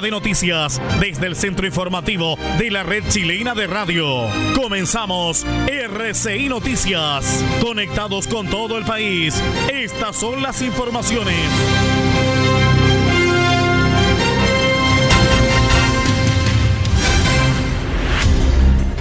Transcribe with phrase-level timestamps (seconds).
[0.00, 4.26] De noticias desde el centro informativo de la red chilena de radio.
[4.54, 7.42] Comenzamos RCI Noticias.
[7.62, 9.40] Conectados con todo el país.
[9.72, 11.36] Estas son las informaciones.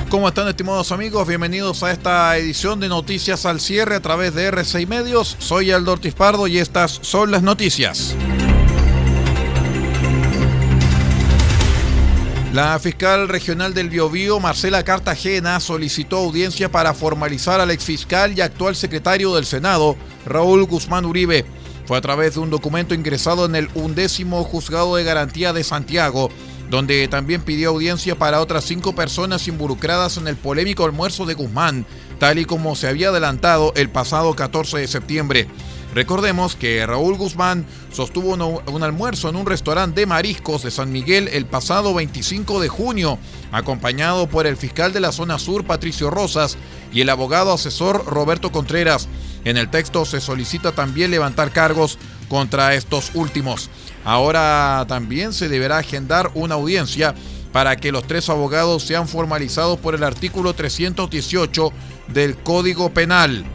[0.10, 1.28] ¿Cómo están estimados amigos?
[1.28, 5.36] Bienvenidos a esta edición de Noticias al Cierre a través de R6 Medios.
[5.39, 8.16] Soy Aldo Ortiz Pardo y estas son las noticias.
[12.55, 18.77] La fiscal regional del Biobío, Marcela Cartagena, solicitó audiencia para formalizar al exfiscal y actual
[18.77, 21.43] secretario del Senado, Raúl Guzmán Uribe.
[21.86, 26.30] Fue a través de un documento ingresado en el undécimo Juzgado de Garantía de Santiago,
[26.70, 31.86] donde también pidió audiencia para otras cinco personas involucradas en el polémico almuerzo de Guzmán,
[32.20, 35.49] tal y como se había adelantado el pasado 14 de septiembre.
[35.94, 41.30] Recordemos que Raúl Guzmán sostuvo un, almuerzo en un restaurante de mariscos de San Miguel
[41.30, 43.18] el pasado 25 de junio,
[43.52, 46.58] acompañado por el fiscal de la zona sur, Patricio Rosas,
[46.92, 49.08] y el abogado asesor Roberto Contreras.
[49.46, 51.98] En el texto se solicita también levantar cargos
[52.28, 53.70] contra estos últimos.
[54.04, 57.16] Ahora también se deberá agendar una audiencia
[57.52, 61.72] para que los tres abogados sean formalizados por el artículo 318
[62.10, 63.46] del Código Penal.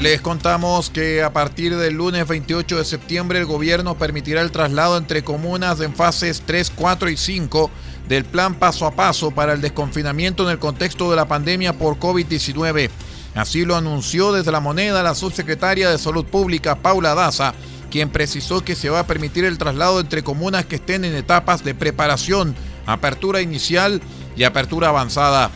[0.00, 4.96] Les contamos que a partir del lunes 28 de septiembre el gobierno permitirá el traslado
[4.96, 7.70] entre comunas en fases 3, 4 y 5
[8.08, 11.98] del plan paso a paso para el desconfinamiento en el contexto de la pandemia por
[11.98, 12.88] COVID-19.
[13.34, 17.52] Así lo anunció desde la moneda la subsecretaria de Salud Pública, Paula Daza,
[17.90, 21.62] quien precisó que se va a permitir el traslado entre comunas que estén en etapas
[21.62, 22.54] de preparación,
[22.86, 24.00] apertura inicial
[24.34, 25.50] y apertura avanzada.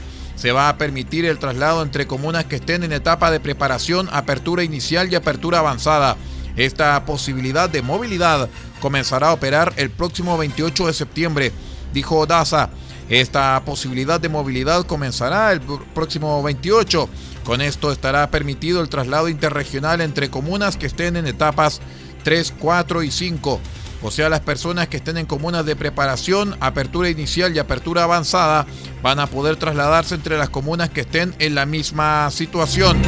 [0.44, 4.62] Se va a permitir el traslado entre comunas que estén en etapa de preparación, apertura
[4.62, 6.18] inicial y apertura avanzada.
[6.54, 11.52] Esta posibilidad de movilidad comenzará a operar el próximo 28 de septiembre,
[11.94, 12.68] dijo Daza.
[13.08, 17.08] Esta posibilidad de movilidad comenzará el próximo 28.
[17.42, 21.80] Con esto estará permitido el traslado interregional entre comunas que estén en etapas
[22.22, 23.60] 3, 4 y 5.
[24.06, 28.66] O sea, las personas que estén en comunas de preparación, apertura inicial y apertura avanzada
[29.02, 33.00] van a poder trasladarse entre las comunas que estén en la misma situación.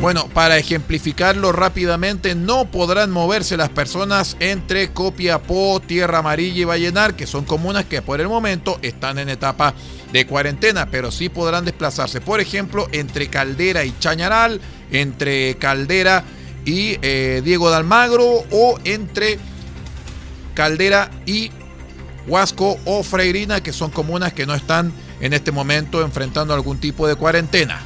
[0.00, 7.14] Bueno, para ejemplificarlo rápidamente, no podrán moverse las personas entre Copiapó, Tierra Amarilla y Vallenar,
[7.14, 9.74] que son comunas que por el momento están en etapa
[10.10, 14.58] de cuarentena, pero sí podrán desplazarse, por ejemplo, entre Caldera y Chañaral,
[14.90, 16.37] entre Caldera y
[16.70, 19.38] eh, Diego de Almagro o entre
[20.54, 21.50] Caldera y
[22.26, 27.06] Huasco o Freirina, que son comunas que no están en este momento enfrentando algún tipo
[27.08, 27.80] de cuarentena.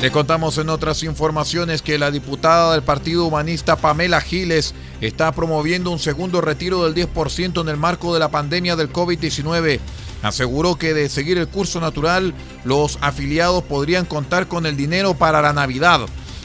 [0.00, 5.90] Le contamos en otras informaciones que la diputada del Partido Humanista Pamela Giles está promoviendo
[5.90, 9.80] un segundo retiro del 10% en el marco de la pandemia del COVID-19.
[10.22, 12.34] Aseguró que de seguir el curso natural,
[12.64, 16.00] los afiliados podrían contar con el dinero para la Navidad.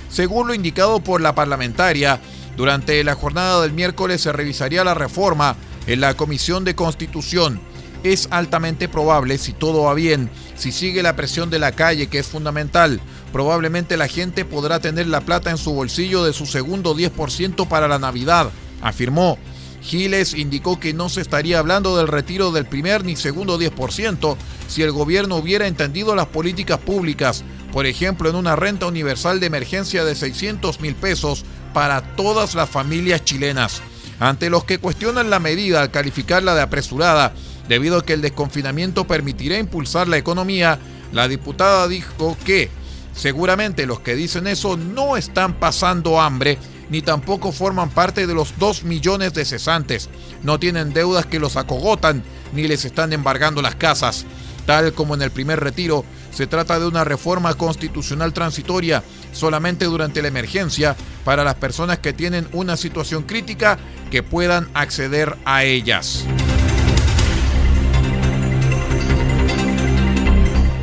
[0.09, 2.19] Según lo indicado por la parlamentaria,
[2.55, 5.55] durante la jornada del miércoles se revisaría la reforma
[5.87, 7.59] en la Comisión de Constitución.
[8.03, 12.19] Es altamente probable, si todo va bien, si sigue la presión de la calle, que
[12.19, 12.99] es fundamental,
[13.31, 17.87] probablemente la gente podrá tener la plata en su bolsillo de su segundo 10% para
[17.87, 19.37] la Navidad, afirmó.
[19.83, 24.37] Giles indicó que no se estaría hablando del retiro del primer ni segundo 10%
[24.67, 29.47] si el gobierno hubiera entendido las políticas públicas, por ejemplo en una renta universal de
[29.47, 31.43] emergencia de 600 mil pesos
[31.73, 33.81] para todas las familias chilenas.
[34.19, 37.33] Ante los que cuestionan la medida al calificarla de apresurada,
[37.67, 40.79] debido a que el desconfinamiento permitirá impulsar la economía,
[41.11, 42.69] la diputada dijo que
[43.13, 46.57] seguramente los que dicen eso no están pasando hambre
[46.93, 50.11] ni tampoco forman parte de los 2 millones de cesantes.
[50.43, 52.23] No tienen deudas que los acogotan,
[52.53, 54.27] ni les están embargando las casas.
[54.67, 60.21] Tal como en el primer retiro, se trata de una reforma constitucional transitoria solamente durante
[60.21, 60.95] la emergencia
[61.25, 63.79] para las personas que tienen una situación crítica
[64.11, 66.23] que puedan acceder a ellas.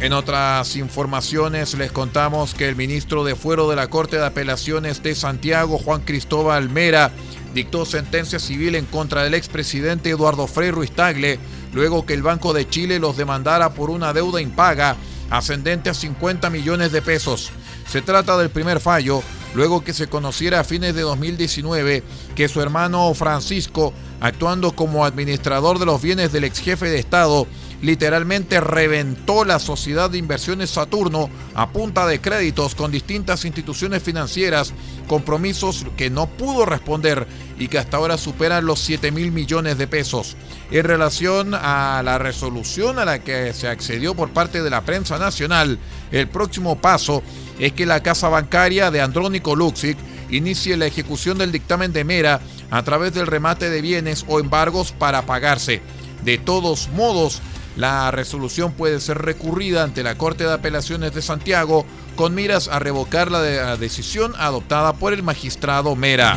[0.00, 5.02] En otras informaciones les contamos que el ministro de Fuero de la Corte de Apelaciones
[5.02, 7.11] de Santiago, Juan Cristóbal Mera,
[7.52, 11.38] dictó sentencia civil en contra del expresidente Eduardo Frei Ruiz Tagle,
[11.75, 14.97] luego que el Banco de Chile los demandara por una deuda impaga
[15.29, 17.50] ascendente a 50 millones de pesos.
[17.87, 19.23] Se trata del primer fallo,
[19.55, 22.02] luego que se conociera a fines de 2019
[22.35, 27.47] que su hermano Francisco, actuando como administrador de los bienes del ex jefe de Estado,
[27.82, 34.72] literalmente reventó la sociedad de inversiones Saturno a punta de créditos con distintas instituciones financieras,
[35.06, 37.26] compromisos que no pudo responder
[37.58, 40.36] y que hasta ahora superan los 7 mil millones de pesos.
[40.70, 45.18] En relación a la resolución a la que se accedió por parte de la prensa
[45.18, 45.78] nacional,
[46.12, 47.22] el próximo paso
[47.58, 49.98] es que la casa bancaria de Andrónico Luxic
[50.30, 52.40] inicie la ejecución del dictamen de Mera
[52.70, 55.82] a través del remate de bienes o embargos para pagarse.
[56.24, 57.40] De todos modos,
[57.76, 61.87] la resolución puede ser recurrida ante la Corte de Apelaciones de Santiago
[62.17, 66.37] con miras a revocar la, decisión adoptada por el magistrado Mera.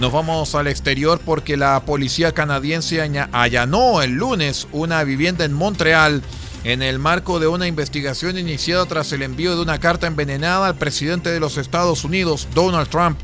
[0.00, 3.00] Nos vamos al exterior porque la policía canadiense
[3.32, 6.22] allanó el lunes una vivienda en Montreal
[6.64, 10.76] en el marco de una investigación iniciada tras el envío de una carta envenenada al
[10.76, 13.18] presidente de los Estados Unidos, Donald Trump.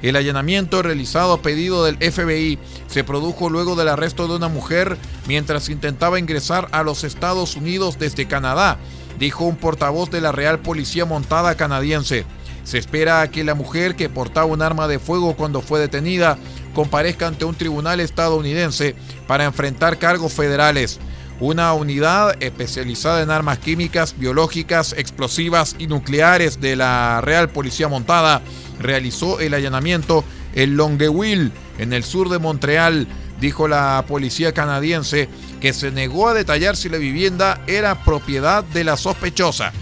[0.00, 4.96] El allanamiento realizado a pedido del FBI se produjo luego del arresto de una mujer
[5.26, 8.78] mientras intentaba ingresar a los Estados Unidos desde Canadá,
[9.18, 12.24] dijo un portavoz de la Real Policía Montada canadiense.
[12.64, 16.38] Se espera que la mujer que portaba un arma de fuego cuando fue detenida
[16.74, 18.96] comparezca ante un tribunal estadounidense
[19.26, 20.98] para enfrentar cargos federales
[21.40, 28.42] una unidad especializada en armas químicas, biológicas, explosivas y nucleares de la Real Policía Montada
[28.78, 30.24] realizó el allanamiento
[30.54, 33.06] en Longueuil, en el sur de Montreal,
[33.40, 35.28] dijo la policía canadiense,
[35.60, 39.72] que se negó a detallar si la vivienda era propiedad de la sospechosa.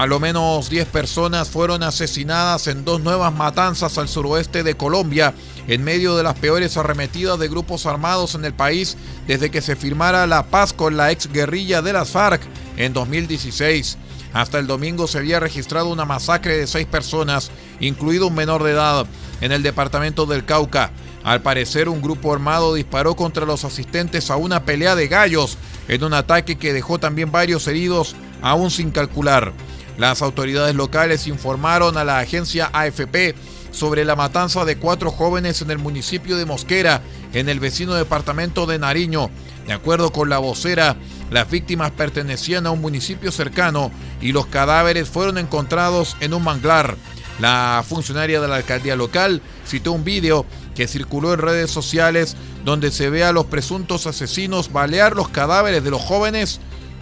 [0.00, 5.34] A lo menos 10 personas fueron asesinadas en dos nuevas matanzas al suroeste de Colombia,
[5.68, 9.76] en medio de las peores arremetidas de grupos armados en el país desde que se
[9.76, 12.40] firmara la paz con la ex guerrilla de las FARC
[12.78, 13.98] en 2016.
[14.32, 18.70] Hasta el domingo se había registrado una masacre de seis personas, incluido un menor de
[18.70, 19.04] edad,
[19.42, 20.92] en el departamento del Cauca.
[21.24, 26.04] Al parecer, un grupo armado disparó contra los asistentes a una pelea de gallos en
[26.04, 29.52] un ataque que dejó también varios heridos, aún sin calcular.
[30.00, 33.34] Las autoridades locales informaron a la agencia AFP
[33.70, 37.02] sobre la matanza de cuatro jóvenes en el municipio de Mosquera,
[37.34, 39.28] en el vecino departamento de Nariño.
[39.66, 40.96] De acuerdo con la vocera,
[41.30, 43.90] las víctimas pertenecían a un municipio cercano
[44.22, 46.96] y los cadáveres fueron encontrados en un manglar.
[47.38, 52.90] La funcionaria de la alcaldía local citó un vídeo que circuló en redes sociales donde
[52.90, 56.58] se ve a los presuntos asesinos balear los cadáveres de los jóvenes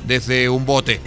[0.09, 1.01] desde un bote.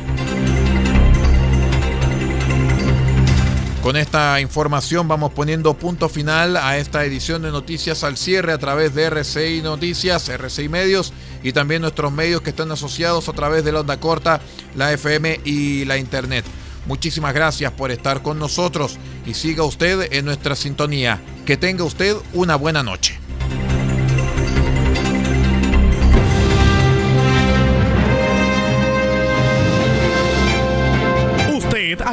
[3.82, 8.60] Con esta información vamos poniendo punto final a esta edición de Noticias al cierre a
[8.60, 13.66] través de RCI Noticias, RCI Medios y también nuestros medios que están asociados a través
[13.66, 14.40] de la onda corta,
[14.76, 16.46] la FM y la Internet.
[16.86, 21.20] Muchísimas gracias por estar con nosotros y siga usted en nuestra sintonía.
[21.48, 23.20] Que tenga usted una buena noche.